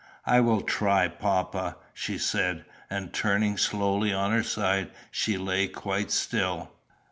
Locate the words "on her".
4.11-4.41